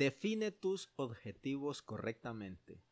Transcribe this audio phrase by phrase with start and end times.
[0.00, 2.82] Define tus objetivos correctamente.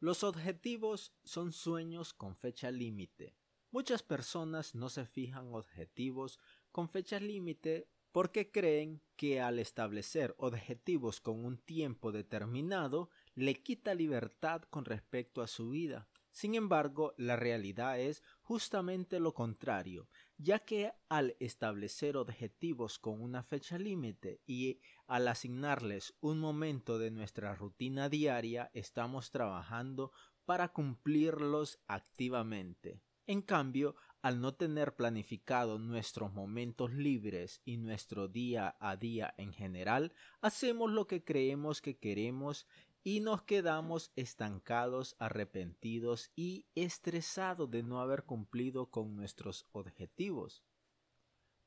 [0.00, 3.36] Los objetivos son sueños con fecha límite.
[3.70, 6.40] Muchas personas no se fijan objetivos
[6.72, 13.92] con fecha límite porque creen que al establecer objetivos con un tiempo determinado le quita
[13.92, 16.08] libertad con respecto a su vida.
[16.34, 23.44] Sin embargo, la realidad es justamente lo contrario, ya que al establecer objetivos con una
[23.44, 30.10] fecha límite y al asignarles un momento de nuestra rutina diaria, estamos trabajando
[30.44, 33.00] para cumplirlos activamente.
[33.28, 39.52] En cambio, al no tener planificado nuestros momentos libres y nuestro día a día en
[39.52, 42.66] general, hacemos lo que creemos que queremos
[43.04, 50.64] y nos quedamos estancados, arrepentidos y estresados de no haber cumplido con nuestros objetivos.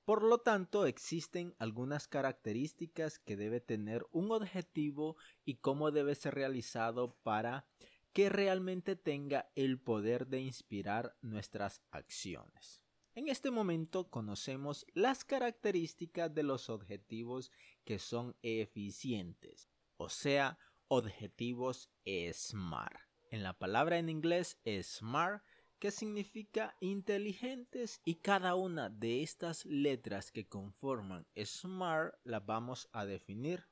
[0.04, 6.34] Por lo tanto, existen algunas características que debe tener un objetivo y cómo debe ser
[6.34, 7.68] realizado para
[8.14, 12.84] que realmente tenga el poder de inspirar nuestras acciones.
[13.14, 17.52] En este momento conocemos las características de los objetivos
[17.84, 23.00] que son eficientes, o sea, objetivos SMART.
[23.30, 25.44] En la palabra en inglés SMART
[25.80, 33.06] que significa inteligentes y cada una de estas letras que conforman SMART la vamos a
[33.06, 33.66] definir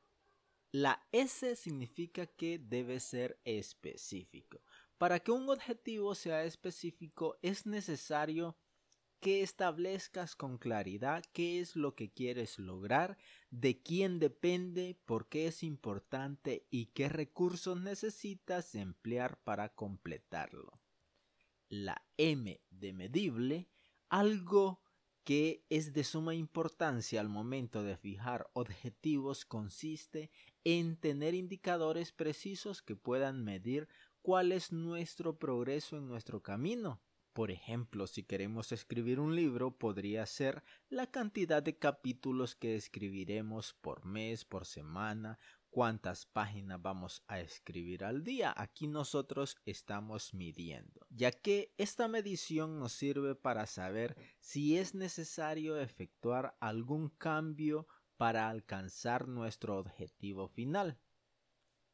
[0.78, 4.62] la S significa que debe ser específico.
[4.98, 8.58] Para que un objetivo sea específico es necesario
[9.26, 13.18] que establezcas con claridad qué es lo que quieres lograr,
[13.50, 20.80] de quién depende, por qué es importante y qué recursos necesitas emplear para completarlo.
[21.70, 23.68] La M de medible,
[24.10, 24.84] algo
[25.24, 30.30] que es de suma importancia al momento de fijar objetivos consiste
[30.64, 33.88] en tener indicadores precisos que puedan medir
[34.22, 37.02] cuál es nuestro progreso en nuestro camino.
[37.36, 43.74] Por ejemplo, si queremos escribir un libro, podría ser la cantidad de capítulos que escribiremos
[43.74, 45.38] por mes, por semana,
[45.70, 48.54] cuántas páginas vamos a escribir al día.
[48.56, 55.78] Aquí nosotros estamos midiendo, ya que esta medición nos sirve para saber si es necesario
[55.78, 61.02] efectuar algún cambio para alcanzar nuestro objetivo final.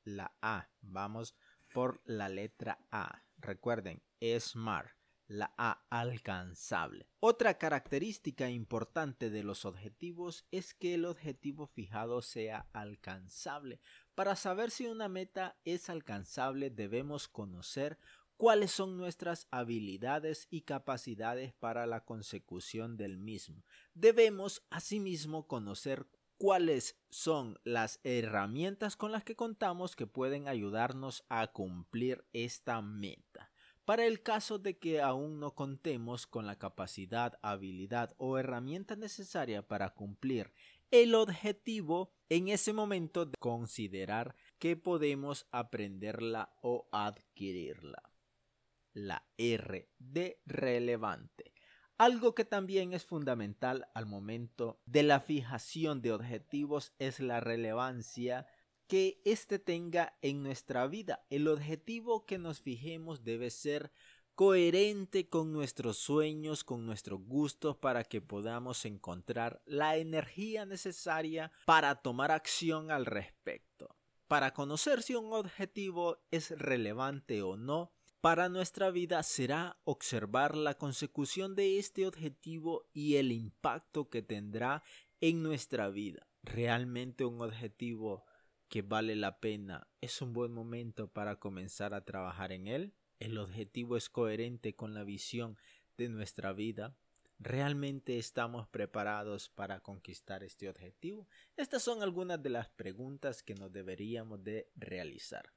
[0.04, 1.34] La A, vamos
[1.74, 3.24] por la letra A.
[3.40, 5.01] Recuerden, SMART
[5.32, 7.08] la A alcanzable.
[7.22, 13.80] Otra característica importante de los objetivos es que el objetivo fijado sea alcanzable.
[14.14, 17.98] Para saber si una meta es alcanzable debemos conocer
[18.36, 23.64] cuáles son nuestras habilidades y capacidades para la consecución del mismo.
[23.94, 31.48] Debemos asimismo conocer cuáles son las herramientas con las que contamos que pueden ayudarnos a
[31.48, 33.31] cumplir esta meta.
[33.86, 39.68] Para el caso de que aún no contemos con la capacidad, habilidad o herramienta necesaria
[39.68, 40.54] para cumplir
[40.92, 48.12] el objetivo, en ese momento de considerar que podemos aprenderla o adquirirla.
[48.94, 51.54] La R de relevante.
[51.98, 58.48] Algo que también es fundamental al momento de la fijación de objetivos es la relevancia
[58.92, 61.26] que éste tenga en nuestra vida.
[61.30, 63.94] El objetivo que nos fijemos debe ser
[64.36, 72.02] coherente con nuestros sueños, con nuestros gustos, para que podamos encontrar la energía necesaria para
[72.02, 73.96] tomar acción al respecto.
[74.28, 80.78] Para conocer si un objetivo es relevante o no, para nuestra vida será observar la
[80.78, 84.84] consecución de este objetivo y el impacto que tendrá
[85.22, 86.28] en nuestra vida.
[86.44, 88.26] Realmente un objetivo
[88.72, 92.94] que vale la pena, es un buen momento para comenzar a trabajar en él.
[93.20, 95.58] El objetivo es coherente con la visión
[95.98, 96.96] de nuestra vida.
[97.38, 101.28] ¿Realmente estamos preparados para conquistar este objetivo?
[101.58, 105.52] Estas son algunas de las preguntas que nos deberíamos de realizar.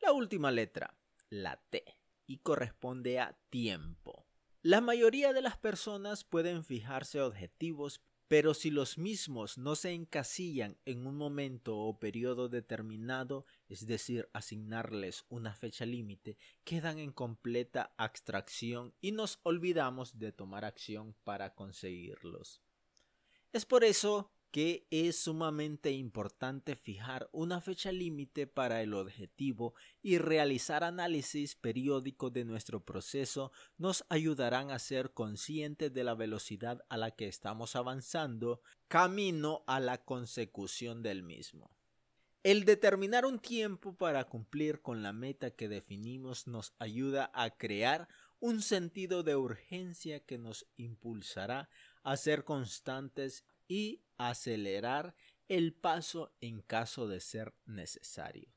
[0.00, 0.96] La última letra,
[1.30, 1.84] la T,
[2.28, 4.24] y corresponde a tiempo.
[4.62, 8.00] La mayoría de las personas pueden fijarse objetivos
[8.30, 14.28] pero si los mismos no se encasillan en un momento o periodo determinado, es decir,
[14.32, 21.56] asignarles una fecha límite, quedan en completa abstracción y nos olvidamos de tomar acción para
[21.56, 22.62] conseguirlos.
[23.52, 30.18] Es por eso que es sumamente importante fijar una fecha límite para el objetivo y
[30.18, 36.96] realizar análisis periódico de nuestro proceso nos ayudarán a ser conscientes de la velocidad a
[36.96, 41.70] la que estamos avanzando camino a la consecución del mismo.
[42.42, 48.08] El determinar un tiempo para cumplir con la meta que definimos nos ayuda a crear
[48.40, 51.68] un sentido de urgencia que nos impulsará
[52.02, 55.14] a ser constantes y acelerar
[55.48, 58.52] el paso en caso de ser necesario.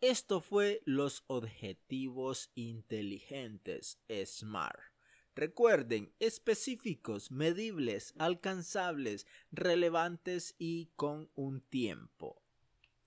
[0.00, 4.78] Esto fue los objetivos inteligentes SMART.
[5.34, 12.43] Recuerden, específicos, medibles, alcanzables, relevantes y con un tiempo.